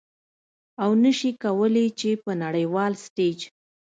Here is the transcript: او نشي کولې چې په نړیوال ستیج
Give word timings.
او 0.83 0.89
نشي 1.03 1.31
کولې 1.43 1.85
چې 1.99 2.09
په 2.23 2.31
نړیوال 2.43 2.91
ستیج 3.05 3.39